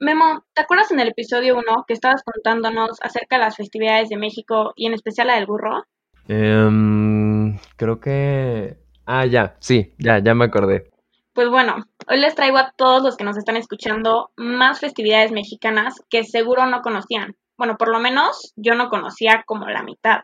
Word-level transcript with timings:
Memo, 0.00 0.44
¿te 0.54 0.62
acuerdas 0.62 0.92
en 0.92 1.00
el 1.00 1.08
episodio 1.08 1.56
1 1.56 1.84
que 1.88 1.92
estabas 1.92 2.22
contándonos 2.22 2.98
acerca 3.02 3.36
de 3.36 3.42
las 3.42 3.56
festividades 3.56 4.08
de 4.08 4.16
México 4.16 4.72
y 4.76 4.86
en 4.86 4.94
especial 4.94 5.26
la 5.26 5.34
del 5.34 5.46
burro? 5.46 5.84
Em, 6.28 7.58
creo 7.76 7.98
que... 7.98 8.78
Ah, 9.06 9.26
ya, 9.26 9.56
sí, 9.58 9.94
ya, 9.98 10.20
ya 10.20 10.34
me 10.34 10.44
acordé. 10.44 10.88
Pues 11.32 11.48
bueno, 11.48 11.84
hoy 12.06 12.18
les 12.18 12.36
traigo 12.36 12.58
a 12.58 12.72
todos 12.76 13.02
los 13.02 13.16
que 13.16 13.24
nos 13.24 13.36
están 13.36 13.56
escuchando 13.56 14.30
más 14.36 14.78
festividades 14.78 15.32
mexicanas 15.32 16.00
que 16.08 16.22
seguro 16.22 16.66
no 16.66 16.80
conocían. 16.80 17.34
Bueno, 17.56 17.76
por 17.76 17.88
lo 17.88 17.98
menos 17.98 18.52
yo 18.54 18.76
no 18.76 18.90
conocía 18.90 19.42
como 19.46 19.66
la 19.66 19.82
mitad. 19.82 20.20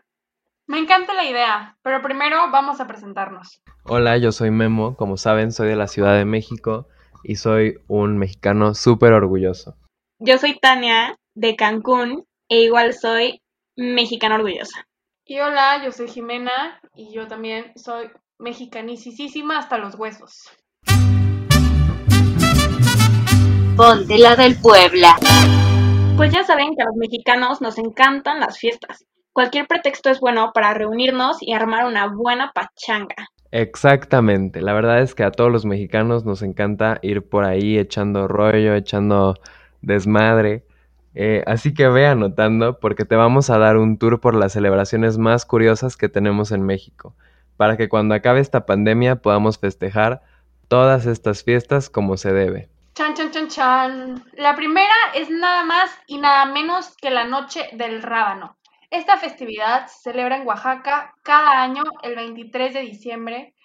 Me 0.67 0.79
encanta 0.79 1.13
la 1.13 1.25
idea, 1.25 1.77
pero 1.81 2.01
primero 2.01 2.49
vamos 2.49 2.79
a 2.79 2.87
presentarnos. 2.87 3.61
Hola, 3.83 4.17
yo 4.17 4.31
soy 4.31 4.51
Memo, 4.51 4.95
como 4.95 5.17
saben 5.17 5.51
soy 5.51 5.67
de 5.67 5.75
la 5.75 5.87
Ciudad 5.87 6.15
de 6.15 6.25
México 6.25 6.87
y 7.27 7.35
soy 7.35 7.79
un 7.87 8.17
mexicano 8.17 8.75
súper 8.75 9.13
orgulloso. 9.13 9.75
Yo 10.19 10.37
soy 10.37 10.59
Tania 10.59 11.17
de 11.33 11.55
Cancún 11.55 12.25
e 12.49 12.61
igual 12.61 12.93
soy 12.93 13.41
mexicana 13.75 14.35
orgullosa. 14.35 14.87
Y 15.25 15.39
hola, 15.39 15.83
yo 15.83 15.91
soy 15.91 16.07
Jimena 16.07 16.79
y 16.95 17.11
yo 17.11 17.27
también 17.27 17.71
soy 17.75 18.11
mexicanicísima 18.37 19.57
hasta 19.57 19.77
los 19.79 19.95
huesos. 19.95 20.51
Ponte 23.75 24.17
la 24.19 24.35
del 24.35 24.55
Puebla. 24.61 25.17
Pues 26.15 26.31
ya 26.31 26.43
saben 26.43 26.75
que 26.75 26.83
a 26.83 26.85
los 26.85 26.95
mexicanos 26.95 27.59
nos 27.59 27.77
encantan 27.77 28.39
las 28.39 28.59
fiestas. 28.59 29.03
Cualquier 29.33 29.67
pretexto 29.67 30.09
es 30.11 30.19
bueno 30.19 30.51
para 30.53 30.73
reunirnos 30.73 31.37
y 31.41 31.53
armar 31.53 31.85
una 31.85 32.07
buena 32.07 32.51
pachanga. 32.53 33.27
Exactamente, 33.57 34.61
la 34.61 34.73
verdad 34.73 34.99
es 34.99 35.15
que 35.15 35.23
a 35.23 35.31
todos 35.31 35.49
los 35.49 35.63
mexicanos 35.63 36.25
nos 36.25 36.41
encanta 36.41 36.99
ir 37.01 37.29
por 37.29 37.45
ahí 37.45 37.77
echando 37.77 38.27
rollo, 38.27 38.75
echando 38.75 39.35
desmadre. 39.81 40.65
Eh, 41.13 41.41
así 41.47 41.73
que 41.73 41.87
ve 41.87 42.05
anotando 42.05 42.81
porque 42.81 43.05
te 43.05 43.15
vamos 43.15 43.49
a 43.49 43.57
dar 43.57 43.77
un 43.77 43.97
tour 43.97 44.19
por 44.19 44.35
las 44.35 44.51
celebraciones 44.51 45.17
más 45.17 45.45
curiosas 45.45 45.95
que 45.95 46.09
tenemos 46.09 46.51
en 46.51 46.63
México, 46.63 47.15
para 47.55 47.77
que 47.77 47.87
cuando 47.87 48.13
acabe 48.13 48.41
esta 48.41 48.65
pandemia 48.65 49.21
podamos 49.21 49.57
festejar 49.57 50.21
todas 50.67 51.05
estas 51.05 51.45
fiestas 51.45 51.89
como 51.89 52.17
se 52.17 52.33
debe. 52.33 52.67
Chan, 52.93 53.13
chan, 53.13 53.31
chan, 53.31 53.47
chan. 53.47 54.23
La 54.33 54.57
primera 54.57 54.95
es 55.13 55.29
nada 55.29 55.63
más 55.63 55.97
y 56.07 56.17
nada 56.17 56.43
menos 56.43 56.93
que 56.97 57.09
la 57.09 57.23
Noche 57.23 57.69
del 57.71 58.03
Rábano. 58.03 58.57
Esta 58.89 59.17
festividad 59.17 59.87
se 59.87 60.11
celebra 60.11 60.37
en 60.37 60.47
Oaxaca 60.47 61.13
cada 61.23 61.61
año 61.61 61.83
el 62.03 62.15
23 62.15 62.73
de 62.73 62.81
diciembre. 62.81 63.55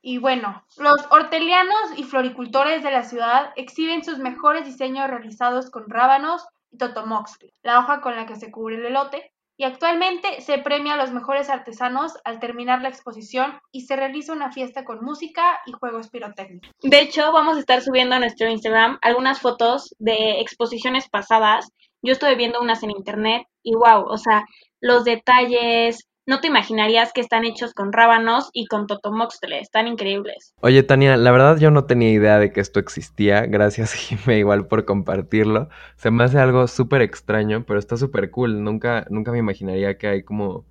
Y 0.00 0.18
bueno, 0.18 0.64
los 0.76 1.06
hortelianos 1.10 1.96
y 1.96 2.04
floricultores 2.04 2.82
de 2.82 2.90
la 2.90 3.02
ciudad 3.02 3.52
exhiben 3.56 4.04
sus 4.04 4.18
mejores 4.18 4.64
diseños 4.64 5.08
realizados 5.08 5.70
con 5.70 5.88
rábanos 5.88 6.46
y 6.70 6.78
totomoxtli, 6.78 7.52
la 7.62 7.80
hoja 7.80 8.00
con 8.00 8.14
la 8.16 8.26
que 8.26 8.36
se 8.36 8.50
cubre 8.50 8.76
el 8.76 8.86
elote, 8.86 9.32
y 9.58 9.64
actualmente 9.64 10.40
se 10.42 10.58
premia 10.58 10.94
a 10.94 10.96
los 10.96 11.12
mejores 11.12 11.48
artesanos 11.48 12.12
al 12.24 12.40
terminar 12.40 12.82
la 12.82 12.88
exposición 12.88 13.58
y 13.72 13.82
se 13.82 13.96
realiza 13.96 14.32
una 14.32 14.52
fiesta 14.52 14.84
con 14.84 15.02
música 15.02 15.60
y 15.66 15.72
juegos 15.72 16.10
pirotécnicos. 16.10 16.70
De 16.82 17.00
hecho, 17.00 17.32
vamos 17.32 17.56
a 17.56 17.60
estar 17.60 17.80
subiendo 17.80 18.14
a 18.14 18.18
nuestro 18.18 18.48
Instagram 18.48 18.98
algunas 19.00 19.40
fotos 19.40 19.94
de 19.98 20.40
exposiciones 20.40 21.08
pasadas. 21.08 21.72
Yo 22.06 22.12
estuve 22.12 22.36
viendo 22.36 22.60
unas 22.60 22.84
en 22.84 22.92
internet 22.92 23.48
y 23.64 23.74
wow, 23.74 24.04
o 24.06 24.16
sea, 24.16 24.44
los 24.80 25.02
detalles, 25.02 26.08
no 26.24 26.40
te 26.40 26.46
imaginarías 26.46 27.12
que 27.12 27.20
están 27.20 27.44
hechos 27.44 27.74
con 27.74 27.92
rábanos 27.92 28.48
y 28.52 28.66
con 28.66 28.86
totomoxtle, 28.86 29.58
están 29.58 29.88
increíbles. 29.88 30.54
Oye, 30.60 30.84
Tania, 30.84 31.16
la 31.16 31.32
verdad 31.32 31.58
yo 31.58 31.72
no 31.72 31.84
tenía 31.84 32.12
idea 32.12 32.38
de 32.38 32.52
que 32.52 32.60
esto 32.60 32.78
existía. 32.78 33.46
Gracias, 33.46 33.92
Jimé, 33.94 34.38
igual 34.38 34.68
por 34.68 34.84
compartirlo. 34.84 35.68
Se 35.96 36.12
me 36.12 36.22
hace 36.22 36.38
algo 36.38 36.68
súper 36.68 37.02
extraño, 37.02 37.64
pero 37.66 37.80
está 37.80 37.96
súper 37.96 38.30
cool. 38.30 38.62
Nunca, 38.62 39.04
nunca 39.10 39.32
me 39.32 39.38
imaginaría 39.38 39.98
que 39.98 40.06
hay 40.06 40.22
como 40.22 40.64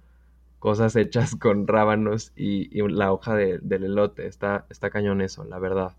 cosas 0.60 0.96
hechas 0.96 1.36
con 1.40 1.68
rábanos 1.68 2.32
y, 2.38 2.70
y 2.72 2.88
la 2.88 3.12
hoja 3.12 3.36
de, 3.36 3.60
del 3.60 3.84
elote. 3.84 4.26
Está, 4.26 4.66
está 4.70 4.90
cañón 4.90 5.20
eso, 5.20 5.44
la 5.44 5.60
verdad. 5.60 5.98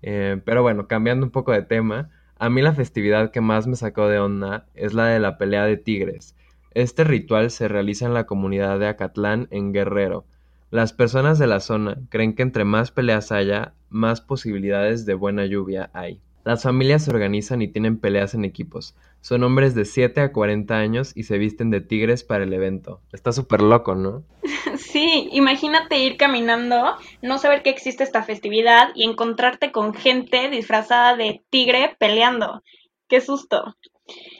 Eh, 0.00 0.40
pero 0.46 0.62
bueno, 0.62 0.88
cambiando 0.88 1.26
un 1.26 1.30
poco 1.30 1.52
de 1.52 1.62
tema, 1.62 2.10
a 2.42 2.50
mí 2.50 2.60
la 2.60 2.74
festividad 2.74 3.30
que 3.30 3.40
más 3.40 3.68
me 3.68 3.76
sacó 3.76 4.08
de 4.08 4.18
onda 4.18 4.66
es 4.74 4.94
la 4.94 5.06
de 5.06 5.20
la 5.20 5.38
pelea 5.38 5.64
de 5.64 5.76
tigres. 5.76 6.34
Este 6.74 7.04
ritual 7.04 7.52
se 7.52 7.68
realiza 7.68 8.06
en 8.06 8.14
la 8.14 8.26
comunidad 8.26 8.80
de 8.80 8.88
Acatlán, 8.88 9.46
en 9.52 9.72
Guerrero. 9.72 10.24
Las 10.72 10.92
personas 10.92 11.38
de 11.38 11.46
la 11.46 11.60
zona 11.60 11.98
creen 12.08 12.34
que 12.34 12.42
entre 12.42 12.64
más 12.64 12.90
peleas 12.90 13.30
haya, 13.30 13.74
más 13.90 14.20
posibilidades 14.20 15.06
de 15.06 15.14
buena 15.14 15.46
lluvia 15.46 15.90
hay. 15.92 16.20
Las 16.44 16.64
familias 16.64 17.04
se 17.04 17.12
organizan 17.12 17.62
y 17.62 17.68
tienen 17.68 17.96
peleas 17.96 18.34
en 18.34 18.44
equipos. 18.44 18.96
Son 19.22 19.44
hombres 19.44 19.76
de 19.76 19.84
7 19.84 20.20
a 20.20 20.32
40 20.32 20.74
años 20.76 21.12
y 21.14 21.22
se 21.22 21.38
visten 21.38 21.70
de 21.70 21.80
tigres 21.80 22.24
para 22.24 22.42
el 22.42 22.52
evento. 22.52 23.00
Está 23.12 23.30
súper 23.30 23.62
loco, 23.62 23.94
¿no? 23.94 24.24
Sí, 24.76 25.28
imagínate 25.32 25.98
ir 25.98 26.16
caminando, 26.16 26.96
no 27.22 27.38
saber 27.38 27.62
que 27.62 27.70
existe 27.70 28.04
esta 28.04 28.22
festividad 28.22 28.88
y 28.94 29.04
encontrarte 29.08 29.70
con 29.70 29.94
gente 29.94 30.50
disfrazada 30.50 31.16
de 31.16 31.44
tigre 31.50 31.96
peleando. 31.98 32.62
¡Qué 33.08 33.20
susto! 33.20 33.76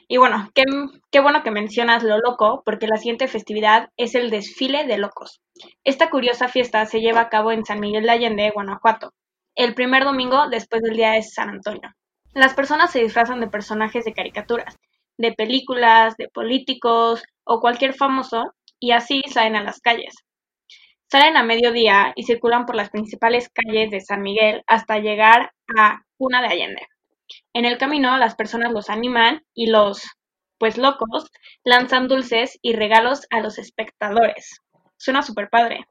Y 0.09 0.17
bueno, 0.17 0.51
qué, 0.55 0.65
qué, 1.11 1.21
bueno 1.21 1.43
que 1.43 1.51
mencionas 1.51 2.03
lo 2.03 2.19
loco, 2.19 2.63
porque 2.65 2.87
la 2.87 2.97
siguiente 2.97 3.29
festividad 3.29 3.91
es 3.97 4.15
el 4.15 4.31
desfile 4.31 4.85
de 4.85 4.99
locos. 4.99 5.41
Esta 5.85 6.11
curiosa 6.11 6.49
fiesta 6.49 6.85
se 6.87 7.01
lleva 7.01 7.21
a 7.21 7.29
cabo 7.29 7.53
en 7.53 7.65
San 7.65 7.81
Miguel 7.81 8.05
de 8.05 8.11
Allende, 8.11 8.51
Guanajuato, 8.51 9.13
el 9.55 9.75
primer 9.75 10.05
domingo 10.05 10.49
después 10.51 10.83
del 10.83 10.97
día 10.97 11.13
de 11.13 11.23
San 11.23 11.51
Antonio. 11.51 11.95
Las 12.35 12.55
personas 12.55 12.91
se 12.91 13.03
disfrazan 13.03 13.41
de 13.41 13.49
personajes 13.49 14.05
de 14.05 14.15
caricaturas, 14.15 14.79
de 15.19 15.33
películas, 15.33 16.17
de 16.17 16.29
políticos 16.29 17.23
o 17.45 17.61
cualquier 17.61 17.93
famoso, 17.93 18.55
y 18.81 18.93
así 18.93 19.23
salen 19.29 19.57
a 19.57 19.63
las 19.63 19.81
calles. 19.81 20.15
Salen 21.11 21.37
a 21.37 21.43
mediodía 21.43 22.13
y 22.17 22.23
circulan 22.23 22.65
por 22.65 22.75
las 22.75 22.89
principales 22.89 23.51
calles 23.51 23.91
de 23.91 24.01
San 24.01 24.23
Miguel 24.23 24.63
hasta 24.67 24.99
llegar 24.99 25.53
a 25.77 26.01
Cuna 26.17 26.41
de 26.41 26.49
Allende. 26.49 26.87
En 27.53 27.67
el 27.67 27.77
camino 27.77 28.17
las 28.17 28.35
personas 28.35 28.73
los 28.73 28.89
animan 28.89 29.43
y 29.53 29.67
los, 29.67 30.03
pues 30.59 30.79
locos, 30.79 31.31
lanzan 31.65 32.09
dulces 32.09 32.59
y 32.63 32.73
regalos 32.75 33.27
a 33.31 33.41
los 33.41 33.59
espectadores. 33.59 34.59
Suena 34.97 35.23
súper 35.23 35.51
padre. 35.51 35.87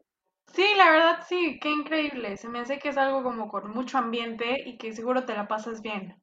Sí, 0.53 0.65
la 0.75 0.91
verdad 0.91 1.25
sí, 1.27 1.59
qué 1.61 1.69
increíble. 1.69 2.35
Se 2.37 2.49
me 2.49 2.59
hace 2.59 2.79
que 2.79 2.89
es 2.89 2.97
algo 2.97 3.23
como 3.23 3.47
con 3.47 3.71
mucho 3.71 3.97
ambiente 3.97 4.67
y 4.67 4.77
que 4.77 4.91
seguro 4.93 5.25
te 5.25 5.35
la 5.35 5.47
pasas 5.47 5.81
bien. 5.81 6.20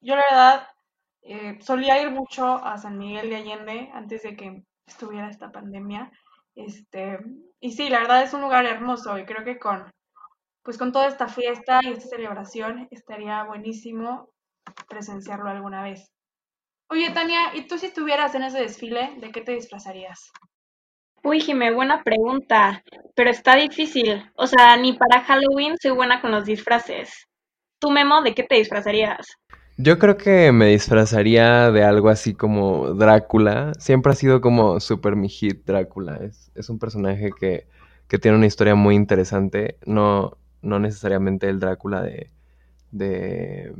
Yo 0.00 0.16
la 0.16 0.24
verdad 0.30 0.68
eh, 1.22 1.58
solía 1.60 2.00
ir 2.02 2.10
mucho 2.10 2.44
a 2.46 2.78
San 2.78 2.98
Miguel 2.98 3.30
de 3.30 3.36
Allende 3.36 3.90
antes 3.92 4.22
de 4.22 4.36
que 4.36 4.62
estuviera 4.86 5.28
esta 5.28 5.52
pandemia. 5.52 6.10
Este, 6.54 7.18
y 7.60 7.72
sí, 7.72 7.88
la 7.88 8.00
verdad 8.00 8.22
es 8.22 8.32
un 8.32 8.42
lugar 8.42 8.66
hermoso 8.66 9.18
y 9.18 9.24
creo 9.24 9.44
que 9.44 9.58
con 9.58 9.90
pues 10.62 10.76
con 10.76 10.92
toda 10.92 11.06
esta 11.06 11.28
fiesta 11.28 11.80
y 11.82 11.88
esta 11.88 12.08
celebración 12.08 12.88
estaría 12.90 13.42
buenísimo 13.44 14.28
presenciarlo 14.86 15.48
alguna 15.48 15.82
vez. 15.82 16.10
Oye, 16.90 17.10
Tania, 17.10 17.54
¿y 17.54 17.66
tú 17.66 17.78
si 17.78 17.86
estuvieras 17.86 18.34
en 18.34 18.42
ese 18.42 18.60
desfile, 18.60 19.14
de 19.18 19.30
qué 19.30 19.40
te 19.40 19.52
disfrazarías? 19.52 20.30
Uy, 21.22 21.40
Jimé, 21.40 21.72
buena 21.72 22.02
pregunta, 22.02 22.82
pero 23.14 23.30
está 23.30 23.56
difícil. 23.56 24.30
O 24.36 24.46
sea, 24.46 24.76
ni 24.76 24.92
para 24.92 25.22
Halloween 25.24 25.74
soy 25.80 25.90
buena 25.92 26.20
con 26.20 26.30
los 26.30 26.44
disfraces. 26.44 27.26
¿Tú, 27.78 27.90
Memo, 27.90 28.22
de 28.22 28.34
qué 28.34 28.42
te 28.42 28.56
disfrazarías? 28.56 29.26
Yo 29.80 29.98
creo 30.00 30.16
que 30.16 30.50
me 30.50 30.66
disfrazaría 30.66 31.70
de 31.70 31.84
algo 31.84 32.08
así 32.08 32.34
como 32.34 32.94
Drácula. 32.94 33.72
Siempre 33.78 34.10
ha 34.10 34.16
sido 34.16 34.40
como 34.40 34.80
super 34.80 35.14
mi 35.14 35.28
hit 35.28 35.64
Drácula. 35.64 36.16
Es, 36.16 36.50
es 36.56 36.68
un 36.68 36.80
personaje 36.80 37.30
que, 37.38 37.68
que 38.08 38.18
tiene 38.18 38.36
una 38.36 38.46
historia 38.46 38.74
muy 38.74 38.96
interesante. 38.96 39.78
No, 39.86 40.36
no 40.62 40.80
necesariamente 40.80 41.48
el 41.48 41.60
Drácula 41.60 42.02
de, 42.02 42.28
de, 42.90 43.72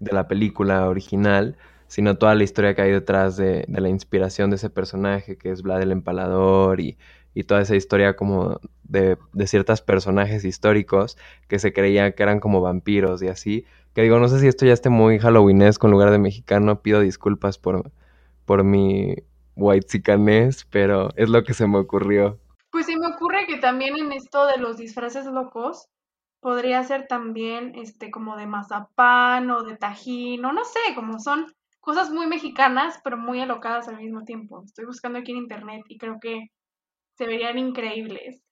la 0.00 0.28
película 0.28 0.88
original, 0.88 1.56
sino 1.86 2.18
toda 2.18 2.34
la 2.34 2.44
historia 2.44 2.74
que 2.74 2.82
hay 2.82 2.90
detrás 2.92 3.38
de, 3.38 3.64
la 3.68 3.88
inspiración 3.88 4.50
de 4.50 4.56
ese 4.56 4.68
personaje, 4.68 5.38
que 5.38 5.50
es 5.50 5.62
Vlad 5.62 5.80
el 5.80 5.92
Empalador, 5.92 6.80
y, 6.80 6.98
toda 7.46 7.62
esa 7.62 7.74
historia 7.76 8.14
como 8.14 8.60
de, 8.84 9.16
de, 9.32 9.46
ciertos 9.46 9.80
personajes 9.80 10.44
históricos 10.44 11.16
que 11.48 11.58
se 11.58 11.72
creían 11.72 12.12
que 12.12 12.22
eran 12.22 12.40
como 12.40 12.60
vampiros 12.60 13.22
y 13.22 13.28
así. 13.28 13.64
Que 13.94 14.02
digo, 14.02 14.18
no 14.18 14.28
sé 14.28 14.40
si 14.40 14.48
esto 14.48 14.66
ya 14.66 14.72
esté 14.72 14.90
muy 14.90 15.18
halloweenesco 15.18 15.86
en 15.86 15.92
lugar 15.92 16.10
de 16.10 16.18
mexicano, 16.18 16.82
pido 16.82 17.00
disculpas 17.00 17.58
por, 17.58 17.92
por 18.44 18.64
mi 18.64 19.14
white 19.54 20.02
pero 20.70 21.10
es 21.16 21.28
lo 21.28 21.44
que 21.44 21.54
se 21.54 21.68
me 21.68 21.78
ocurrió. 21.78 22.40
Pues 22.70 22.86
se 22.86 22.96
me 22.96 23.06
ocurre 23.06 23.46
que 23.46 23.58
también 23.58 23.96
en 23.96 24.12
esto 24.12 24.46
de 24.46 24.56
los 24.58 24.76
disfraces 24.76 25.26
locos, 25.26 25.88
podría 26.40 26.82
ser 26.82 27.06
también 27.06 27.72
este 27.76 28.10
como 28.10 28.36
de 28.36 28.46
mazapán 28.46 29.50
o 29.50 29.62
de 29.62 29.76
tajín 29.76 30.44
o 30.44 30.52
no 30.52 30.64
sé, 30.64 30.80
como 30.94 31.18
son 31.18 31.46
cosas 31.80 32.10
muy 32.10 32.26
mexicanas 32.26 33.00
pero 33.04 33.16
muy 33.16 33.40
alocadas 33.40 33.88
al 33.88 33.96
mismo 33.96 34.24
tiempo. 34.24 34.62
Estoy 34.64 34.86
buscando 34.86 35.20
aquí 35.20 35.30
en 35.30 35.38
internet 35.38 35.82
y 35.88 35.98
creo 35.98 36.18
que 36.20 36.48
se 37.16 37.26
verían 37.26 37.58
increíbles. 37.58 38.42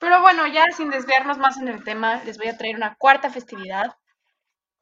Pero 0.00 0.20
bueno, 0.20 0.46
ya 0.46 0.64
sin 0.76 0.90
desviarnos 0.90 1.38
más 1.38 1.58
en 1.58 1.68
el 1.68 1.84
tema, 1.84 2.24
les 2.24 2.38
voy 2.38 2.48
a 2.48 2.56
traer 2.56 2.74
una 2.74 2.96
cuarta 2.96 3.30
festividad 3.30 3.94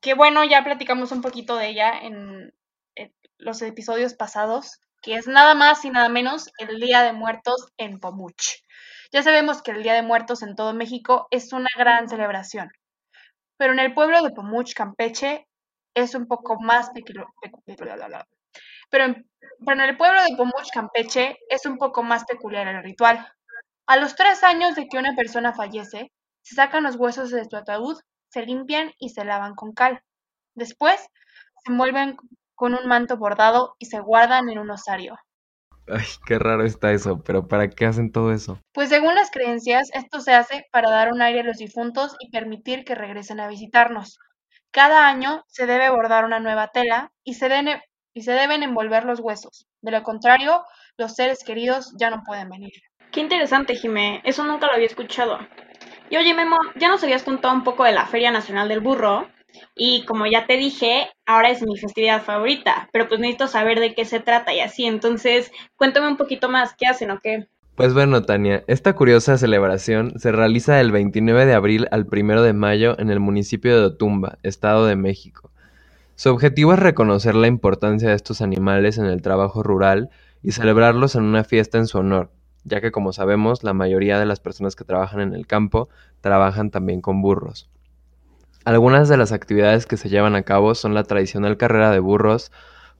que 0.04 0.12
bueno, 0.12 0.44
ya 0.44 0.62
platicamos 0.62 1.12
un 1.12 1.22
poquito 1.22 1.56
de 1.56 1.68
ella 1.68 1.98
en, 2.02 2.52
los 3.38 3.62
episodios 3.62 4.12
pasados, 4.12 4.78
que 5.02 5.14
es 5.14 5.26
nada 5.26 5.54
más 5.54 5.82
y 5.86 5.90
nada 5.90 6.10
menos 6.10 6.50
el 6.58 6.78
Día 6.78 7.02
de 7.02 7.14
Muertos 7.14 7.72
en 7.78 7.98
Pomuch. 7.98 8.62
Ya 9.12 9.22
sabemos 9.22 9.62
que 9.62 9.70
el 9.70 9.82
Día 9.82 9.94
de 9.94 10.02
Muertos 10.02 10.42
en 10.42 10.56
todo 10.56 10.74
México 10.74 11.26
es 11.30 11.54
una 11.54 11.70
gran 11.76 12.08
celebración, 12.10 12.70
pero 13.56 13.72
en 13.72 13.78
el 13.78 13.94
pueblo 13.94 14.22
de 14.22 14.30
Pomuch, 14.30 14.74
Campeche, 14.74 15.48
es 15.94 16.14
un 16.14 16.26
poco 16.26 16.60
más 16.60 16.90
peculiar. 16.90 17.26
Pero 18.90 19.14
pero 19.64 19.82
en 19.82 19.88
el 19.88 19.96
pueblo 19.96 20.22
de 20.22 20.36
Pomuch, 20.36 20.70
Campeche, 20.72 21.38
es 21.48 21.64
un 21.64 21.78
poco 21.78 22.02
más 22.02 22.24
peculiar 22.24 22.68
el 22.68 22.82
ritual. 22.82 23.26
A 23.86 23.96
los 23.96 24.16
tres 24.16 24.44
años 24.44 24.74
de 24.74 24.86
que 24.86 24.98
una 24.98 25.16
persona 25.16 25.54
fallece, 25.54 26.12
se 26.42 26.54
sacan 26.54 26.82
los 26.82 26.96
huesos 26.96 27.30
de 27.30 27.44
su 27.44 27.56
ataúd, 27.56 27.98
se 28.34 28.44
limpian 28.44 28.92
y 28.98 29.10
se 29.10 29.24
lavan 29.24 29.54
con 29.54 29.72
cal. 29.72 30.02
Después, 30.54 31.00
se 31.64 31.72
envuelven 31.72 32.18
con 32.54 32.74
un 32.74 32.86
manto 32.86 33.16
bordado 33.16 33.76
y 33.78 33.86
se 33.86 34.00
guardan 34.00 34.50
en 34.50 34.58
un 34.58 34.70
osario. 34.70 35.16
Ay, 35.88 36.04
qué 36.26 36.38
raro 36.38 36.64
está 36.66 36.92
eso, 36.92 37.22
pero 37.24 37.48
¿para 37.48 37.70
qué 37.70 37.86
hacen 37.86 38.12
todo 38.12 38.32
eso? 38.32 38.60
Pues 38.72 38.90
según 38.90 39.14
las 39.14 39.30
creencias, 39.30 39.88
esto 39.94 40.20
se 40.20 40.34
hace 40.34 40.66
para 40.72 40.90
dar 40.90 41.12
un 41.12 41.22
aire 41.22 41.40
a 41.40 41.44
los 41.44 41.56
difuntos 41.58 42.16
y 42.20 42.30
permitir 42.30 42.84
que 42.84 42.94
regresen 42.94 43.40
a 43.40 43.48
visitarnos. 43.48 44.18
Cada 44.70 45.06
año 45.08 45.44
se 45.48 45.66
debe 45.66 45.90
bordar 45.90 46.24
una 46.26 46.40
nueva 46.40 46.68
tela 46.68 47.12
y 47.24 47.34
se, 47.34 47.48
dene- 47.48 47.82
y 48.12 48.22
se 48.22 48.32
deben 48.32 48.62
envolver 48.62 49.04
los 49.04 49.20
huesos. 49.20 49.66
De 49.82 49.90
lo 49.92 50.02
contrario, 50.02 50.64
los 50.98 51.14
seres 51.14 51.44
queridos 51.44 51.94
ya 51.98 52.10
no 52.10 52.22
pueden 52.26 52.50
venir. 52.50 52.72
Qué 53.12 53.20
interesante, 53.20 53.76
Jimé. 53.76 54.20
Eso 54.24 54.44
nunca 54.44 54.66
lo 54.66 54.74
había 54.74 54.86
escuchado. 54.86 55.38
Y 56.14 56.16
oye, 56.16 56.32
Memo, 56.32 56.58
ya 56.76 56.90
nos 56.90 57.02
habías 57.02 57.24
contado 57.24 57.52
un 57.52 57.64
poco 57.64 57.82
de 57.82 57.90
la 57.90 58.06
Feria 58.06 58.30
Nacional 58.30 58.68
del 58.68 58.78
Burro. 58.78 59.26
Y 59.74 60.04
como 60.04 60.26
ya 60.26 60.46
te 60.46 60.56
dije, 60.56 61.08
ahora 61.26 61.50
es 61.50 61.60
mi 61.60 61.76
festividad 61.76 62.22
favorita. 62.22 62.88
Pero 62.92 63.08
pues 63.08 63.18
necesito 63.18 63.48
saber 63.48 63.80
de 63.80 63.96
qué 63.96 64.04
se 64.04 64.20
trata 64.20 64.54
y 64.54 64.60
así. 64.60 64.86
Entonces, 64.86 65.50
cuéntame 65.74 66.06
un 66.06 66.16
poquito 66.16 66.48
más. 66.48 66.72
¿Qué 66.78 66.86
hacen 66.86 67.10
o 67.10 67.18
qué? 67.18 67.48
Pues 67.74 67.94
bueno, 67.94 68.22
Tania, 68.22 68.62
esta 68.68 68.92
curiosa 68.92 69.36
celebración 69.38 70.12
se 70.20 70.30
realiza 70.30 70.76
del 70.76 70.92
29 70.92 71.46
de 71.46 71.54
abril 71.54 71.88
al 71.90 72.06
1 72.08 72.42
de 72.42 72.52
mayo 72.52 72.96
en 73.00 73.10
el 73.10 73.18
municipio 73.18 73.76
de 73.76 73.86
Otumba, 73.86 74.38
Estado 74.44 74.86
de 74.86 74.94
México. 74.94 75.50
Su 76.14 76.30
objetivo 76.30 76.74
es 76.74 76.78
reconocer 76.78 77.34
la 77.34 77.48
importancia 77.48 78.10
de 78.10 78.14
estos 78.14 78.40
animales 78.40 78.98
en 78.98 79.06
el 79.06 79.20
trabajo 79.20 79.64
rural 79.64 80.10
y 80.44 80.52
celebrarlos 80.52 81.16
en 81.16 81.24
una 81.24 81.42
fiesta 81.42 81.78
en 81.78 81.88
su 81.88 81.98
honor, 81.98 82.30
ya 82.64 82.80
que 82.80 82.90
como 82.90 83.12
sabemos, 83.12 83.62
la 83.62 83.74
mayoría 83.74 84.18
de 84.18 84.26
las 84.26 84.40
personas 84.40 84.76
que 84.76 84.84
trabajan 84.84 85.20
en 85.20 85.34
el 85.34 85.46
campo 85.46 85.88
trabajan 86.20 86.70
también 86.70 87.00
con 87.00 87.22
burros. 87.22 87.70
Algunas 88.64 89.08
de 89.08 89.18
las 89.18 89.32
actividades 89.32 89.86
que 89.86 89.98
se 89.98 90.08
llevan 90.08 90.34
a 90.36 90.42
cabo 90.42 90.74
son 90.74 90.94
la 90.94 91.04
tradicional 91.04 91.58
carrera 91.58 91.90
de 91.90 91.98
burros, 91.98 92.50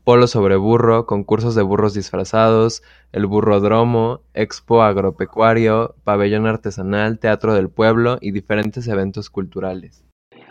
polo 0.04 0.26
sobre 0.26 0.56
burro, 0.56 1.06
concursos 1.06 1.54
de 1.54 1.62
burros 1.62 1.94
disfrazados, 1.94 2.82
el 3.12 3.24
burrodromo, 3.24 4.20
expo 4.34 4.82
agropecuario, 4.82 5.94
pabellón 6.04 6.46
artesanal, 6.46 7.18
teatro 7.18 7.54
del 7.54 7.70
pueblo 7.70 8.18
y 8.20 8.32
diferentes 8.32 8.86
eventos 8.88 9.30
culturales. 9.30 10.04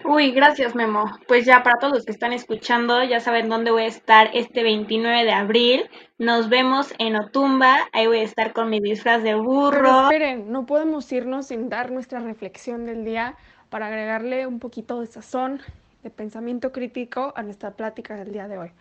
Uy, 0.06 0.32
gracias, 0.32 0.76
Memo. 0.76 1.06
Pues 1.28 1.46
ya 1.46 1.64
para 1.64 1.80
todos 1.80 1.94
los 1.94 2.06
que 2.06 2.12
están 2.12 2.34
escuchando, 2.34 3.04
ya 3.04 3.20
saben 3.20 3.48
dónde 3.48 3.72
voy 3.72 3.84
a 3.84 3.88
estar 3.88 4.30
este 4.34 4.62
29 4.62 5.24
de 5.24 5.32
abril. 5.32 5.90
Nos 6.18 6.50
vemos 6.50 6.94
en 7.00 7.16
Otumba. 7.16 7.88
Ahí 7.94 8.08
voy 8.08 8.20
a 8.20 8.24
estar 8.24 8.52
con 8.52 8.70
mi 8.70 8.80
disfraz 8.82 9.24
de 9.24 9.32
Pero 9.32 9.44
burro. 9.44 10.04
esperen, 10.04 10.52
no 10.52 10.66
podemos 10.66 11.10
irnos 11.12 11.48
sin 11.48 11.70
dar 11.70 11.92
nuestra 11.92 12.20
reflexión 12.20 12.86
del 12.86 13.06
día 13.06 13.36
para 13.70 13.88
agregarle 13.88 14.46
un 14.46 14.60
poquito 14.60 15.00
de 15.00 15.08
sazón, 15.08 15.62
de 16.04 16.10
pensamiento 16.10 16.72
crítico 16.72 17.34
a 17.36 17.44
nuestra 17.44 17.72
plática 17.72 18.16
del 18.16 18.34
día 18.34 18.48
de 18.48 18.58
hoy. 18.58 18.72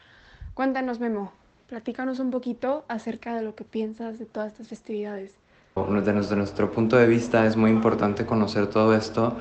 Cuéntanos, 0.55 0.99
Memo, 0.99 1.33
platícanos 1.69 2.19
un 2.19 2.31
poquito 2.31 2.85
acerca 2.89 3.35
de 3.37 3.43
lo 3.43 3.55
que 3.55 3.65
piensas 3.65 4.19
de 4.19 4.27
todas 4.27 4.53
estas 4.53 4.69
festividades. 4.69 5.35
Desde 5.75 6.37
nuestro 6.37 6.71
punto 6.71 6.97
de 6.97 7.07
vista 7.07 7.47
es 7.47 7.57
muy 7.57 7.71
importante 7.71 8.27
conocer 8.27 8.67
todo 8.67 8.95
esto 8.95 9.37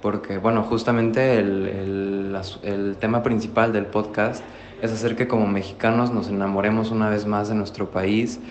porque, 0.00 0.38
bueno, 0.38 0.62
justamente 0.64 1.38
el, 1.38 1.66
el, 1.66 2.36
el 2.62 2.98
tema 2.98 3.22
principal 3.22 3.72
del 3.72 3.86
podcast 3.86 4.48
es 4.80 4.92
hacer 4.92 5.16
que 5.16 5.28
como 5.28 5.46
mexicanos 5.46 6.10
nos 6.12 6.28
enamoremos 6.28 6.90
una 6.90 7.08
vez 7.10 7.26
más 7.26 7.48
de 7.48 7.54
nuestro 7.54 7.90
país 7.90 8.42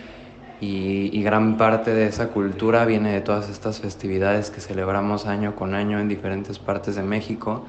y, 0.60 1.10
y 1.18 1.24
gran 1.24 1.58
parte 1.58 1.94
de 1.94 2.08
esa 2.08 2.32
cultura 2.32 2.86
viene 2.86 3.14
de 3.14 3.22
todas 3.22 3.50
estas 3.50 3.80
festividades 3.82 4.52
que 4.52 4.62
celebramos 4.62 5.26
año 5.28 5.56
con 5.56 5.74
año 5.76 6.00
en 6.00 6.08
diferentes 6.08 6.60
partes 6.60 6.96
de 6.96 7.04
México 7.04 7.68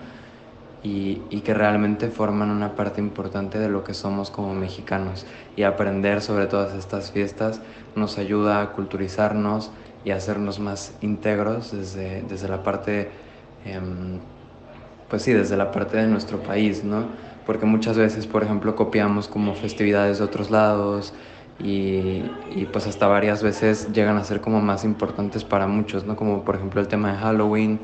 y, 0.82 1.26
y 1.30 1.42
que 1.42 1.54
realmente 1.54 2.10
forman 2.10 2.50
una 2.50 2.74
parte 2.76 3.00
importante 3.00 3.58
de 3.58 3.68
lo 3.68 3.82
que 3.84 3.94
somos 3.94 4.30
como 4.30 4.54
mexicanos. 4.54 5.26
Y 5.56 5.62
aprender 5.64 6.22
sobre 6.22 6.46
todas 6.46 6.74
estas 6.74 7.10
fiestas 7.12 7.62
nos 7.94 8.18
ayuda 8.18 8.62
a 8.62 8.72
culturizarnos 8.72 9.72
y 10.04 10.10
a 10.12 10.16
hacernos 10.16 10.60
más 10.60 10.96
íntegros 11.00 11.72
desde, 11.72 12.22
desde 12.22 12.48
la 12.48 12.62
parte, 12.62 13.25
em, 13.66 14.20
pues 15.08 15.22
sí, 15.22 15.32
desde 15.32 15.56
la 15.56 15.70
parte 15.72 15.96
de 15.96 16.06
nuestro 16.06 16.42
país, 16.42 16.84
¿no? 16.84 17.06
Porque 17.46 17.66
muchas 17.66 17.96
veces, 17.96 18.26
por 18.26 18.42
ejemplo, 18.42 18.74
copiamos 18.76 19.28
como 19.28 19.54
festividades 19.54 20.18
de 20.18 20.24
otros 20.24 20.50
lados 20.50 21.14
y, 21.58 22.22
y 22.54 22.66
pues 22.72 22.86
hasta 22.86 23.06
varias 23.06 23.42
veces 23.42 23.92
llegan 23.92 24.16
a 24.18 24.24
ser 24.24 24.40
como 24.40 24.60
más 24.60 24.84
importantes 24.84 25.44
para 25.44 25.66
muchos, 25.66 26.04
¿no? 26.04 26.16
Como 26.16 26.44
por 26.44 26.56
ejemplo 26.56 26.80
el 26.80 26.88
tema 26.88 27.12
de 27.12 27.18
Halloween, 27.18 27.80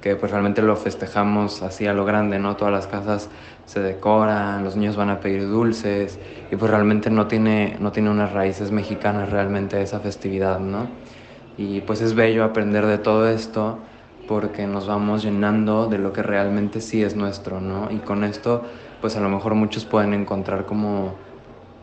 que 0.00 0.16
pues 0.16 0.30
realmente 0.32 0.62
lo 0.62 0.76
festejamos 0.76 1.62
así 1.62 1.86
a 1.86 1.94
lo 1.94 2.04
grande, 2.04 2.38
¿no? 2.38 2.56
Todas 2.56 2.72
las 2.72 2.86
casas 2.86 3.30
se 3.64 3.80
decoran, 3.80 4.64
los 4.64 4.76
niños 4.76 4.96
van 4.96 5.10
a 5.10 5.20
pedir 5.20 5.48
dulces 5.48 6.20
y 6.50 6.56
pues 6.56 6.70
realmente 6.70 7.10
no 7.10 7.26
tiene, 7.26 7.76
no 7.80 7.92
tiene 7.92 8.10
unas 8.10 8.32
raíces 8.32 8.70
mexicanas 8.70 9.30
realmente 9.30 9.80
esa 9.82 10.00
festividad, 10.00 10.60
¿no? 10.60 10.90
Y 11.56 11.80
pues 11.82 12.00
es 12.02 12.14
bello 12.14 12.44
aprender 12.44 12.86
de 12.86 12.98
todo 12.98 13.28
esto 13.28 13.86
porque 14.26 14.66
nos 14.66 14.86
vamos 14.86 15.22
llenando 15.22 15.86
de 15.88 15.98
lo 15.98 16.12
que 16.12 16.22
realmente 16.22 16.80
sí 16.80 17.02
es 17.02 17.16
nuestro, 17.16 17.60
¿no? 17.60 17.90
Y 17.90 17.98
con 18.00 18.24
esto 18.24 18.64
pues 19.00 19.16
a 19.16 19.20
lo 19.20 19.28
mejor 19.28 19.54
muchos 19.54 19.84
pueden 19.84 20.14
encontrar 20.14 20.66
como 20.66 21.14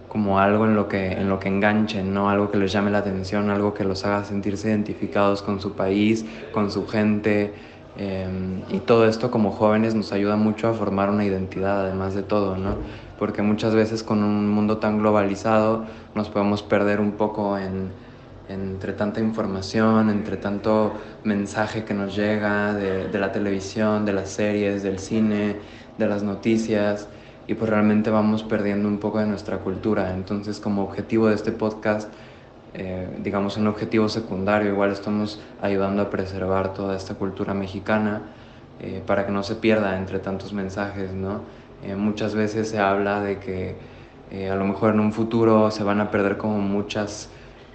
como 0.07 0.39
algo 0.39 0.65
en 0.65 0.75
lo 0.75 0.87
que 0.87 1.13
en 1.13 1.29
lo 1.29 1.39
que 1.39 1.47
enganchen, 1.49 2.13
¿no? 2.13 2.29
Algo 2.29 2.51
que 2.51 2.57
les 2.57 2.71
llame 2.71 2.91
la 2.91 2.99
atención, 2.99 3.49
algo 3.49 3.73
que 3.73 3.83
los 3.83 4.05
haga 4.05 4.23
sentirse 4.25 4.69
identificados 4.69 5.41
con 5.41 5.59
su 5.59 5.75
país, 5.75 6.25
con 6.51 6.69
su 6.71 6.87
gente, 6.87 7.53
eh, 7.95 8.63
y 8.69 8.79
todo 8.79 9.07
esto 9.07 9.29
como 9.29 9.51
jóvenes 9.51 9.93
nos 9.95 10.11
ayuda 10.13 10.35
mucho 10.35 10.67
a 10.67 10.73
formar 10.73 11.09
una 11.09 11.25
identidad, 11.25 11.81
además 11.81 12.15
de 12.15 12.23
todo, 12.23 12.57
¿no? 12.57 12.77
Porque 13.17 13.41
muchas 13.41 13.75
veces 13.75 14.03
con 14.03 14.23
un 14.23 14.49
mundo 14.49 14.79
tan 14.79 14.97
globalizado 14.97 15.85
nos 16.15 16.29
podemos 16.29 16.63
perder 16.63 16.99
un 16.99 17.13
poco 17.13 17.57
en, 17.57 17.93
entre 18.49 18.93
tanta 18.93 19.19
información, 19.19 20.09
entre 20.09 20.37
tanto 20.37 20.93
mensaje 21.23 21.85
que 21.85 21.93
nos 21.93 22.15
llega 22.15 22.73
de, 22.73 23.17
la 23.17 23.31
televisión, 23.31 24.05
de 24.05 24.13
las 24.13 24.29
series, 24.29 24.83
del 24.83 24.99
cine, 24.99 25.57
de 25.97 26.07
las 26.07 26.23
noticias, 26.23 27.07
y 27.47 27.53
pues 27.55 27.69
realmente 27.69 28.09
vamos 28.09 28.43
perdiendo 28.43 28.87
un 28.87 28.99
poco 28.99 29.19
de 29.19 29.25
nuestra 29.25 29.57
cultura. 29.59 30.13
Entonces 30.13 30.59
como 30.59 30.83
objetivo 30.83 31.27
de 31.27 31.35
este 31.35 31.51
podcast 31.51 32.09
eh, 32.75 33.07
digamos, 33.19 33.57
un 33.57 33.67
objetivo 33.67 34.09
secundario. 34.09 34.71
Igual 34.71 34.91
estamos 34.91 35.39
ayudando 35.61 36.01
a 36.01 36.09
preservar 36.09 36.73
toda 36.73 36.95
esta 36.95 37.13
cultura 37.13 37.53
mexicana 37.53 38.23
eh, 38.79 39.03
para 39.05 39.25
que 39.27 39.31
no 39.31 39.43
se 39.43 39.55
pierda 39.55 39.97
entre 39.97 40.17
tantos 40.19 40.53
mensajes, 40.53 41.13
¿no? 41.13 41.41
Eh, 41.83 41.95
muchas 41.95 42.33
veces 42.33 42.69
se 42.69 42.79
habla 42.79 43.21
de 43.21 43.39
que 43.39 43.93
a 44.49 44.55
lo 44.55 44.65
mejor 44.65 44.95
en 44.95 44.99
un 44.99 45.13
futuro 45.13 45.69
se 45.69 45.83
van 45.83 46.01
a 46.01 46.09
perder 46.09 46.37
como 46.37 46.57
muchas 46.57 47.29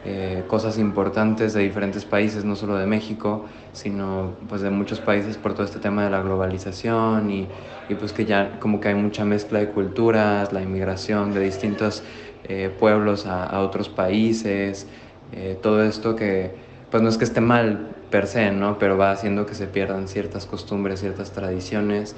eh, 0.05 0.45
cosas 0.47 0.79
importantes 0.79 1.55
de 1.55 1.63
diferentes 1.63 2.05
países, 2.05 2.45
no 2.45 2.57
solo 2.57 2.77
de 2.77 2.87
México, 2.87 3.47
sino 3.73 4.37
pues 4.49 4.61
de 4.61 4.71
muchos 4.71 5.01
países 5.01 5.37
por 5.37 5.55
todo 5.55 5.65
este 5.65 5.81
tema 5.81 6.05
de 6.05 6.11
la 6.11 6.23
globalización 6.23 7.31
y, 7.31 7.49
y 7.89 7.95
pues 7.95 8.13
que 8.13 8.25
ya 8.25 8.59
como 8.61 8.81
que 8.81 8.89
hay 8.89 8.95
mucha 8.95 9.25
mezcla 9.25 9.59
de 9.59 9.71
culturas, 9.71 10.53
la 10.53 10.63
inmigración 10.63 11.33
de 11.33 11.41
distintos 11.41 12.05
eh, 12.45 12.71
pueblos 12.79 13.27
a, 13.27 13.61
otros 13.61 13.89
países, 13.89 14.89
eh, 15.33 15.59
todo 15.61 15.83
esto 15.83 16.15
que 16.17 16.55
pues 16.91 17.03
no 17.03 17.09
es 17.09 17.19
que 17.19 17.25
esté 17.25 17.41
mal 17.41 17.97
per 18.11 18.27
se, 18.27 18.51
¿no? 18.53 18.79
Pero 18.79 18.97
va 18.97 19.11
haciendo 19.11 19.45
que 19.47 19.55
se 19.55 19.67
pierdan 19.67 20.09
ciertas 20.09 20.47
costumbres, 20.47 21.01
ciertas 21.01 21.33
tradiciones. 21.33 22.17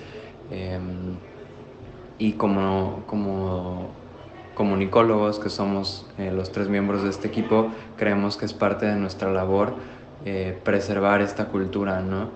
Eh, 0.51 0.79
y 2.19 2.35
como, 2.35 3.05
como 3.07 4.00
comunicólogos, 4.55 5.39
que 5.39 5.51
somos 5.51 6.07
eh, 6.19 6.31
los 6.33 6.53
tres 6.53 6.69
miembros 6.69 7.03
de 7.03 7.11
este 7.11 7.29
equipo, 7.29 7.73
creemos 7.97 8.37
que 8.37 8.47
es 8.47 8.55
parte 8.55 8.87
de 8.87 8.97
nuestra 8.97 9.31
labor 9.33 9.77
eh, 10.25 10.61
preservar 10.65 11.23
esta 11.23 11.49
cultura, 11.49 12.03
¿no? 12.03 12.33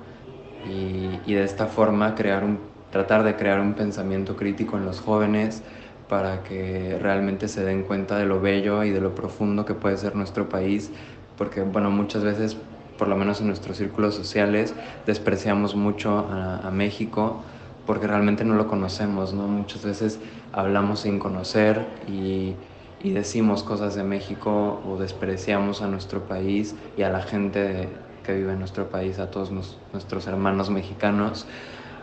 Y, 0.62 1.22
y, 1.26 1.34
de 1.34 1.44
esta 1.44 1.66
forma 1.66 2.14
crear 2.14 2.44
un, 2.44 2.60
tratar 2.90 3.24
de 3.24 3.36
crear 3.36 3.60
un 3.60 3.74
pensamiento 3.74 4.36
crítico 4.36 4.78
en 4.78 4.86
los 4.86 5.00
jóvenes 5.00 5.64
para 6.06 6.42
que 6.42 6.98
realmente 7.00 7.48
se 7.48 7.64
den 7.64 7.84
cuenta 7.84 8.18
de 8.18 8.24
lo 8.26 8.40
bello 8.40 8.84
y 8.84 8.90
de 8.90 9.00
lo 9.00 9.14
profundo 9.14 9.64
que 9.64 9.74
puede 9.74 9.96
ser 9.98 10.14
nuestro 10.16 10.48
país, 10.48 10.92
porque 11.36 11.62
bueno, 11.62 11.90
muchas 11.90 12.24
veces, 12.24 12.56
por 12.96 13.08
lo 13.08 13.16
menos 13.16 13.40
en 13.40 13.48
nuestros 13.48 13.76
círculos 13.76 14.14
sociales, 14.14 14.76
despreciamos 15.04 15.74
mucho 15.74 16.18
a, 16.18 16.58
a 16.66 16.70
México 16.70 17.44
porque 17.86 18.06
realmente 18.06 18.44
no 18.44 18.54
lo 18.54 18.66
conocemos, 18.66 19.34
¿no? 19.34 19.46
Muchas 19.46 19.84
veces 19.84 20.18
hablamos 20.52 21.00
sin 21.00 21.18
conocer 21.18 21.86
y, 22.08 22.54
y 23.02 23.10
decimos 23.12 23.62
cosas 23.62 23.94
de 23.94 24.02
México 24.02 24.82
o 24.86 24.96
despreciamos 24.96 25.82
a 25.82 25.88
nuestro 25.88 26.20
país 26.26 26.74
y 26.96 27.02
a 27.02 27.10
la 27.10 27.22
gente 27.22 27.88
que 28.24 28.34
vive 28.34 28.52
en 28.52 28.58
nuestro 28.58 28.88
país, 28.88 29.18
a 29.18 29.30
todos 29.30 29.50
nos, 29.50 29.78
nuestros 29.92 30.26
hermanos 30.26 30.70
mexicanos, 30.70 31.46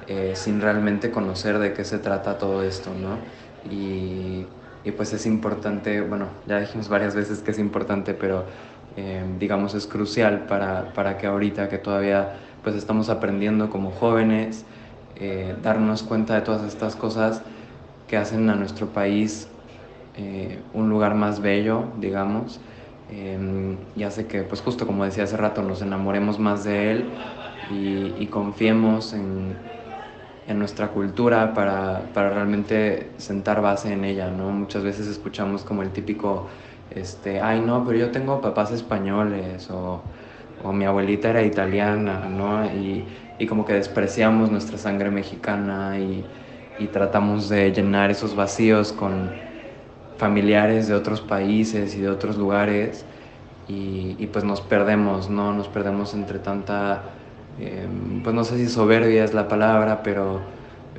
eh, 0.07 0.33
sin 0.35 0.61
realmente 0.61 1.11
conocer 1.11 1.59
de 1.59 1.73
qué 1.73 1.83
se 1.83 1.97
trata 1.97 2.37
todo 2.37 2.63
esto, 2.63 2.91
¿no? 2.93 3.17
Y, 3.69 4.45
y, 4.83 4.91
pues 4.91 5.13
es 5.13 5.25
importante, 5.25 6.01
bueno, 6.01 6.27
ya 6.47 6.59
dijimos 6.59 6.89
varias 6.89 7.15
veces 7.15 7.41
que 7.41 7.51
es 7.51 7.59
importante, 7.59 8.13
pero 8.13 8.45
eh, 8.95 9.23
digamos 9.39 9.73
es 9.73 9.87
crucial 9.87 10.45
para, 10.47 10.93
para 10.93 11.17
que 11.17 11.27
ahorita 11.27 11.69
que 11.69 11.77
todavía 11.77 12.33
pues 12.63 12.75
estamos 12.75 13.09
aprendiendo 13.09 13.69
como 13.69 13.91
jóvenes, 13.91 14.65
eh, 15.23 15.55
darnos 15.61 16.01
cuenta 16.01 16.33
de 16.33 16.41
todas 16.41 16.63
estas 16.63 16.95
cosas 16.95 17.43
que 18.07 18.17
hacen 18.17 18.49
a 18.49 18.55
nuestro 18.55 18.87
país 18.87 19.47
eh, 20.15 20.63
un 20.73 20.89
lugar 20.89 21.13
más 21.13 21.41
bello, 21.41 21.85
digamos, 21.99 22.59
eh, 23.07 23.77
y 23.95 24.01
hace 24.01 24.25
que, 24.25 24.41
pues 24.41 24.61
justo 24.61 24.87
como 24.87 25.05
decía 25.05 25.25
hace 25.25 25.37
rato, 25.37 25.61
nos 25.61 25.83
enamoremos 25.83 26.39
más 26.39 26.63
de 26.63 26.91
él 26.91 27.13
y, 27.69 28.25
confiemos 28.27 29.13
en, 29.13 29.57
en, 30.47 30.57
nuestra 30.59 30.87
cultura 30.87 31.53
para, 31.53 32.11
para, 32.13 32.31
realmente 32.31 33.11
sentar 33.17 33.61
base 33.61 33.93
en 33.93 34.03
ella, 34.05 34.31
¿no? 34.31 34.49
Muchas 34.49 34.83
veces 34.83 35.05
escuchamos 35.07 35.63
como 35.63 35.83
el 35.83 35.91
típico, 35.91 36.47
este, 36.89 37.41
ay 37.41 37.61
no, 37.61 37.85
pero 37.85 37.99
yo 37.99 38.11
tengo 38.11 38.41
papás 38.41 38.71
españoles 38.71 39.69
o 39.69 40.01
o 40.63 40.73
mi 40.73 40.85
abuelita 40.85 41.29
era 41.29 41.43
italiana, 41.43 42.27
¿no? 42.29 42.65
Y, 42.65 43.05
y 43.39 43.47
como 43.47 43.65
que 43.65 43.73
despreciamos 43.73 44.51
nuestra 44.51 44.77
sangre 44.77 45.09
mexicana 45.09 45.97
y, 45.99 46.25
y, 46.77 46.87
tratamos 46.87 47.49
de 47.49 47.71
llenar 47.71 48.11
esos 48.11 48.35
vacíos 48.35 48.93
con 48.93 49.31
familiares 50.17 50.87
de 50.87 50.93
otros 50.93 51.21
países 51.21 51.95
y 51.95 52.01
de 52.01 52.09
otros 52.09 52.37
lugares 52.37 53.05
y, 53.67 54.15
y 54.19 54.27
pues 54.27 54.43
nos 54.45 54.61
perdemos, 54.61 55.29
¿no? 55.29 55.53
Nos 55.53 55.67
perdemos 55.67 56.13
entre 56.13 56.39
tanta, 56.39 57.03
eh, 57.59 57.87
pues 58.23 58.35
no 58.35 58.43
sé 58.43 58.57
si 58.57 58.67
soberbia 58.67 59.23
es 59.23 59.33
la 59.33 59.47
palabra, 59.47 60.03
pero 60.03 60.41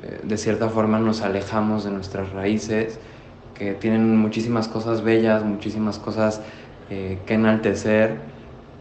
eh, 0.01 0.21
de 0.23 0.37
cierta 0.37 0.69
forma 0.69 0.99
nos 0.99 1.21
alejamos 1.21 1.85
de 1.85 1.91
nuestras 1.91 2.31
raíces 2.31 2.99
que 3.53 3.73
tienen 3.73 4.17
muchísimas 4.17 4.67
cosas 4.67 5.03
bellas, 5.03 5.43
muchísimas 5.43 5.99
cosas 5.99 6.41
eh, 6.89 7.19
que 7.25 7.35
enaltecer 7.35 8.32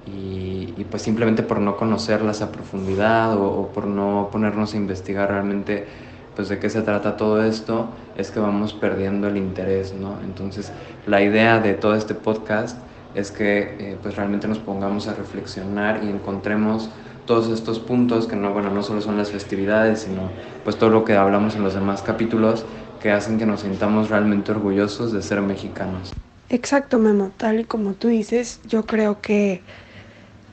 y, 0.07 0.85
pues 0.91 1.03
simplemente 1.03 1.43
por 1.43 1.61
no 1.61 1.77
conocerlas 1.77 2.43
a 2.43 2.53
profundidad 2.53 3.37
o, 3.37 3.47
o, 3.47 3.69
por 3.69 3.87
no 3.87 4.29
ponernos 4.31 4.75
a 4.75 4.77
investigar 4.77 5.31
realmente 5.31 5.87
pues 6.35 6.49
de 6.49 6.59
qué 6.59 6.69
se 6.71 6.83
trata 6.83 7.17
todo 7.17 7.45
esto 7.45 7.89
es 8.17 8.31
que 8.31 8.41
vamos 8.41 8.73
perdiendo 8.73 9.29
el 9.29 9.37
interés, 9.37 9.95
¿no? 9.95 10.19
Entonces 10.23 10.73
la 11.07 11.23
idea 11.23 11.61
de 11.61 11.75
todo 11.75 11.95
este 11.95 12.15
podcast 12.15 12.79
es 13.15 13.31
que 13.31 13.77
eh, 13.79 13.99
pues 14.03 14.17
realmente 14.17 14.49
nos 14.49 14.59
pongamos 14.59 15.09
a 15.09 15.15
reflexionar 15.15 16.03
y 16.03 16.09
encontremos 16.09 16.89
todos 17.27 17.49
estos 17.49 17.79
puntos 17.79 18.27
que 18.27 18.37
no, 18.37 18.53
bueno, 18.53 18.71
no 18.71 18.83
solo 18.83 19.01
son 19.01 19.17
las 19.17 19.31
festividades, 19.31 20.01
sino 20.01 20.31
pues 20.65 20.77
todo 20.77 20.91
lo 20.91 21.05
que 21.05 21.15
hablamos 21.15 21.55
en 21.55 21.63
los 21.63 21.75
demás 21.75 22.03
capítulos 22.03 22.65
que 23.01 23.13
hacen 23.13 23.39
que 23.39 23.47
nos 23.47 23.61
sintamos 23.61 24.11
realmente 24.11 24.53
orgullosos 24.53 25.13
de 25.13 25.23
ser 25.23 25.41
mexicanos. 25.43 26.13
Exacto, 26.49 26.99
Memo, 26.99 27.31
tal 27.37 27.61
y 27.61 27.65
como 27.65 27.95
tú 27.95 28.09
dices, 28.09 28.61
yo 28.67 28.85
creo 28.85 29.21
que 29.21 29.63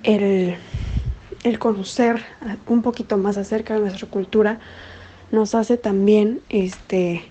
el, 0.04 0.56
el, 1.44 1.60
conocer 1.60 2.24
un 2.68 2.82
poquito 2.82 3.18
más 3.18 3.38
acerca 3.38 3.74
de 3.74 3.82
nuestra 3.82 4.08
cultura 4.08 4.60
nos 5.32 5.56
hace 5.56 5.78
también 5.78 6.42
este, 6.50 7.24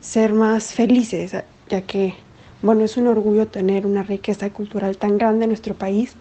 ser 0.00 0.32
más 0.32 0.72
felices, 0.72 1.36
ya 1.68 1.82
que, 1.82 2.14
bueno, 2.62 2.84
es 2.84 2.96
un 2.96 3.06
orgullo 3.06 3.46
tener 3.48 3.86
una 3.86 4.02
riqueza 4.02 4.50
cultural 4.50 4.96
tan 4.96 5.18
grande 5.18 5.44
en 5.44 5.50
nuestro 5.50 5.74
país. 5.74 6.14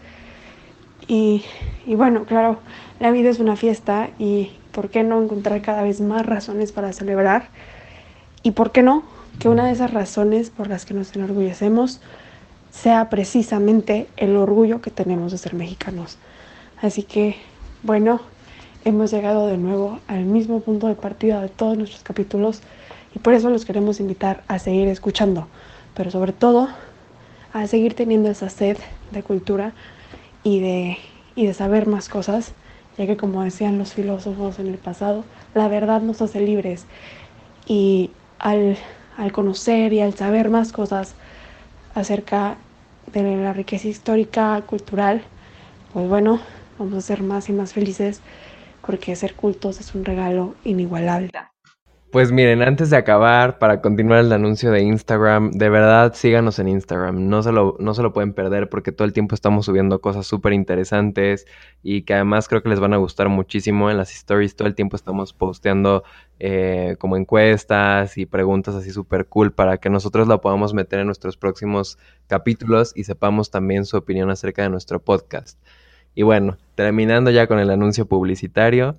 Y, 1.07 1.43
y 1.85 1.95
bueno, 1.95 2.25
claro, 2.25 2.59
la 2.99 3.11
vida 3.11 3.29
es 3.29 3.39
una 3.39 3.55
fiesta 3.55 4.09
y 4.17 4.51
¿por 4.71 4.89
qué 4.89 5.03
no 5.03 5.21
encontrar 5.21 5.61
cada 5.61 5.83
vez 5.83 6.01
más 6.01 6.25
razones 6.25 6.71
para 6.71 6.93
celebrar? 6.93 7.49
Y 8.43 8.51
¿por 8.51 8.71
qué 8.71 8.81
no? 8.83 9.03
Que 9.39 9.49
una 9.49 9.65
de 9.65 9.73
esas 9.73 9.91
razones 9.91 10.49
por 10.49 10.67
las 10.67 10.85
que 10.85 10.93
nos 10.93 11.15
enorgullecemos 11.15 12.01
sea 12.81 13.09
precisamente 13.09 14.07
el 14.17 14.35
orgullo 14.35 14.81
que 14.81 14.91
tenemos 14.91 15.31
de 15.31 15.37
ser 15.37 15.53
mexicanos. 15.53 16.17
Así 16.81 17.03
que, 17.03 17.35
bueno, 17.83 18.19
hemos 18.83 19.11
llegado 19.11 19.47
de 19.47 19.57
nuevo 19.57 19.99
al 20.07 20.25
mismo 20.25 20.59
punto 20.59 20.87
de 20.87 20.95
partida 20.95 21.41
de 21.41 21.49
todos 21.49 21.77
nuestros 21.77 22.03
capítulos 22.03 22.61
y 23.15 23.19
por 23.19 23.33
eso 23.33 23.49
los 23.49 23.65
queremos 23.65 23.99
invitar 23.99 24.43
a 24.47 24.59
seguir 24.59 24.87
escuchando, 24.87 25.47
pero 25.95 26.11
sobre 26.11 26.33
todo 26.33 26.67
a 27.53 27.65
seguir 27.67 27.93
teniendo 27.93 28.29
esa 28.29 28.49
sed 28.49 28.77
de 29.11 29.23
cultura 29.23 29.73
y 30.43 30.59
de, 30.59 30.97
y 31.35 31.47
de 31.47 31.53
saber 31.53 31.87
más 31.87 32.09
cosas, 32.09 32.51
ya 32.97 33.07
que 33.07 33.15
como 33.15 33.41
decían 33.43 33.77
los 33.77 33.93
filósofos 33.93 34.59
en 34.59 34.67
el 34.67 34.77
pasado, 34.77 35.23
la 35.53 35.69
verdad 35.69 36.01
nos 36.01 36.21
hace 36.21 36.41
libres 36.41 36.85
y 37.65 38.11
al, 38.37 38.77
al 39.17 39.31
conocer 39.31 39.93
y 39.93 40.01
al 40.01 40.13
saber 40.13 40.49
más 40.49 40.73
cosas 40.73 41.15
acerca 41.95 42.57
de 43.05 43.23
la 43.37 43.53
riqueza 43.53 43.87
histórica, 43.87 44.65
cultural, 44.67 45.31
pues 45.89 46.07
bueno, 46.09 46.41
vamos 46.77 46.95
a 46.95 47.01
ser 47.01 47.23
más 47.23 47.49
y 47.49 47.53
más 47.53 47.73
felices 47.73 48.23
porque 48.81 49.15
ser 49.17 49.35
cultos 49.35 49.79
es 49.81 49.95
un 49.95 50.05
regalo 50.05 50.59
inigualable. 50.63 51.31
Pues 52.15 52.31
miren, 52.31 52.61
antes 52.61 52.89
de 52.91 52.95
acabar, 52.95 53.59
para 53.59 53.81
continuar 53.81 54.21
el 54.21 54.31
anuncio 54.31 54.71
de 54.71 54.81
Instagram, 54.81 55.51
de 55.51 55.67
verdad 55.67 56.13
síganos 56.13 56.59
en 56.59 56.69
Instagram, 56.69 57.27
no 57.27 57.43
se 57.43 57.51
lo, 57.51 57.75
no 57.77 57.93
se 57.93 58.03
lo 58.03 58.13
pueden 58.13 58.31
perder 58.31 58.69
porque 58.69 58.93
todo 58.93 59.05
el 59.05 59.11
tiempo 59.11 59.35
estamos 59.35 59.65
subiendo 59.65 59.99
cosas 59.99 60.25
súper 60.25 60.53
interesantes 60.53 61.45
y 61.83 62.03
que 62.03 62.13
además 62.13 62.47
creo 62.47 62.63
que 62.63 62.69
les 62.69 62.79
van 62.79 62.93
a 62.93 62.97
gustar 62.97 63.27
muchísimo 63.27 63.91
en 63.91 63.97
las 63.97 64.13
stories, 64.13 64.55
todo 64.55 64.69
el 64.69 64.75
tiempo 64.75 64.95
estamos 64.95 65.33
posteando 65.33 66.05
eh, 66.39 66.95
como 66.99 67.17
encuestas 67.17 68.17
y 68.17 68.25
preguntas 68.25 68.75
así 68.75 68.91
súper 68.91 69.25
cool 69.25 69.51
para 69.51 69.77
que 69.79 69.89
nosotros 69.89 70.29
la 70.29 70.39
podamos 70.39 70.73
meter 70.73 71.01
en 71.01 71.07
nuestros 71.07 71.35
próximos 71.35 71.97
capítulos 72.27 72.93
y 72.95 73.03
sepamos 73.03 73.51
también 73.51 73.83
su 73.83 73.97
opinión 73.97 74.29
acerca 74.29 74.61
de 74.61 74.69
nuestro 74.69 75.01
podcast. 75.01 75.59
Y 76.13 76.23
bueno, 76.23 76.55
terminando 76.75 77.29
ya 77.29 77.47
con 77.47 77.59
el 77.59 77.69
anuncio 77.69 78.05
publicitario. 78.05 78.95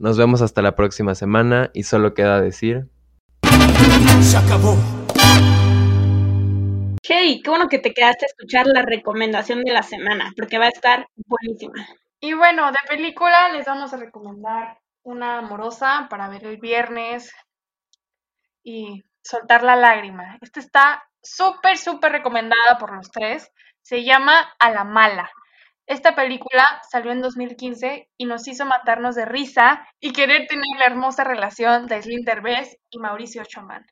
Nos 0.00 0.16
vemos 0.16 0.42
hasta 0.42 0.62
la 0.62 0.76
próxima 0.76 1.16
semana 1.16 1.70
y 1.74 1.82
solo 1.82 2.14
queda 2.14 2.40
decir... 2.40 2.88
Se 4.22 4.36
acabó. 4.36 4.76
Hey, 7.02 7.40
qué 7.42 7.50
bueno 7.50 7.68
que 7.68 7.80
te 7.80 7.92
quedaste 7.92 8.26
a 8.26 8.28
escuchar 8.28 8.68
la 8.68 8.82
recomendación 8.82 9.64
de 9.64 9.72
la 9.72 9.82
semana, 9.82 10.32
porque 10.36 10.58
va 10.58 10.66
a 10.66 10.68
estar 10.68 11.08
buenísima. 11.26 11.84
Y 12.20 12.32
bueno, 12.34 12.70
de 12.70 12.78
película 12.88 13.48
les 13.48 13.66
vamos 13.66 13.92
a 13.92 13.96
recomendar 13.96 14.78
una 15.02 15.38
amorosa 15.38 16.06
para 16.08 16.28
ver 16.28 16.44
el 16.44 16.58
viernes 16.58 17.32
y 18.62 19.02
soltar 19.20 19.64
la 19.64 19.74
lágrima. 19.74 20.38
Esta 20.40 20.60
está 20.60 21.02
súper, 21.20 21.76
súper 21.76 22.12
recomendada 22.12 22.78
por 22.78 22.94
los 22.94 23.10
tres. 23.10 23.50
Se 23.82 24.04
llama 24.04 24.54
A 24.60 24.70
la 24.70 24.84
Mala. 24.84 25.28
Esta 25.88 26.14
película 26.14 26.66
salió 26.86 27.12
en 27.12 27.22
2015 27.22 28.10
y 28.18 28.26
nos 28.26 28.46
hizo 28.46 28.66
matarnos 28.66 29.14
de 29.14 29.24
risa 29.24 29.88
y 29.98 30.12
querer 30.12 30.46
tener 30.46 30.66
la 30.78 30.84
hermosa 30.84 31.24
relación 31.24 31.86
de 31.86 32.02
Slim 32.02 32.24
Derbez 32.26 32.76
y 32.90 32.98
Mauricio 32.98 33.42
Choman. 33.46 33.86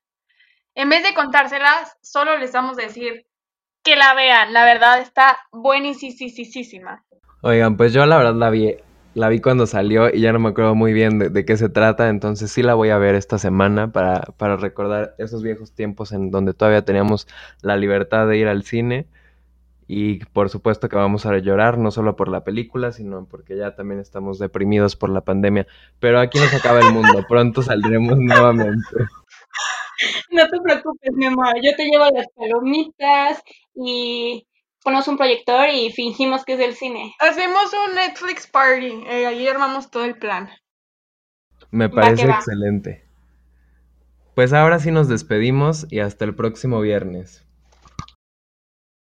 En 0.75 0.91
vez 0.91 1.03
de 1.03 1.15
contárselas, 1.15 1.97
solo 2.03 2.37
les 2.37 2.53
vamos 2.53 2.79
a 2.79 2.83
decir 2.83 3.25
que 3.83 3.97
la 3.97 4.13
vean. 4.13 4.53
La 4.53 4.67
verdad 4.67 5.01
está 5.01 5.39
buenísima. 5.51 7.03
Oigan, 7.41 7.79
pues 7.79 7.95
yo 7.95 8.05
la 8.05 8.19
verdad 8.19 8.35
la 8.35 8.51
vi, 8.51 8.77
la 9.15 9.31
vi 9.31 9.41
cuando 9.41 9.67
salió 9.67 10.15
y 10.15 10.21
ya 10.21 10.35
no 10.35 10.39
me 10.39 10.51
acuerdo 10.51 10.75
muy 10.75 10.93
bien 10.93 11.19
de, 11.19 11.31
de, 11.31 11.47
qué 11.47 11.57
se 11.57 11.71
trata, 11.71 12.11
entonces 12.11 12.53
sí 12.53 12.63
la 12.63 12.75
voy 12.75 12.91
a 12.91 12.99
ver 12.99 13.15
esta 13.15 13.39
semana 13.39 13.91
para, 13.91 14.21
para 14.37 14.57
recordar 14.57 15.15
esos 15.17 15.43
viejos 15.43 15.73
tiempos 15.73 16.13
en 16.13 16.31
donde 16.31 16.53
todavía 16.53 16.85
teníamos 16.85 17.27
la 17.63 17.79
libertad 17.79 18.29
de 18.29 18.37
ir 18.37 18.49
al 18.49 18.65
cine. 18.65 19.07
Y 19.89 20.25
por 20.27 20.51
supuesto 20.51 20.89
que 20.89 20.97
vamos 20.97 21.27
a 21.27 21.39
llorar, 21.39 21.79
no 21.79 21.91
solo 21.91 22.17
por 22.17 22.29
la 22.29 22.43
película, 22.43 22.91
sino 22.91 23.27
porque 23.27 23.57
ya 23.57 23.77
también 23.77 24.01
estamos 24.01 24.39
deprimidos 24.39 24.97
por 24.97 25.11
la 25.11 25.21
pandemia. 25.21 25.67
Pero 26.01 26.19
aquí 26.19 26.39
no 26.39 26.47
se 26.47 26.57
acaba 26.57 26.81
el 26.81 26.93
mundo, 26.93 27.25
pronto 27.29 27.63
saldremos 27.63 28.19
nuevamente. 28.19 28.97
No 30.31 30.49
te 30.49 30.61
preocupes, 30.61 31.13
mi 31.15 31.27
amor, 31.27 31.55
yo 31.63 31.75
te 31.77 31.85
llevo 31.85 32.05
las 32.13 32.27
palomitas 32.35 33.43
y 33.75 34.47
ponemos 34.83 35.09
un 35.09 35.17
proyector 35.17 35.69
y 35.69 35.91
fingimos 35.91 36.45
que 36.45 36.55
es 36.55 36.59
del 36.59 36.75
cine. 36.75 37.15
Hacemos 37.21 37.73
un 37.73 37.95
Netflix 37.95 38.47
party, 38.47 39.05
eh, 39.09 39.27
ahí 39.27 39.47
armamos 39.49 39.91
todo 39.91 40.05
el 40.05 40.19
plan. 40.19 40.51
Me 41.71 41.89
parece 41.89 42.29
excelente. 42.29 43.05
Pues 44.35 44.53
ahora 44.53 44.79
sí 44.79 44.91
nos 44.91 45.09
despedimos 45.09 45.87
y 45.91 46.01
hasta 46.01 46.25
el 46.25 46.35
próximo 46.35 46.81
viernes. 46.81 47.46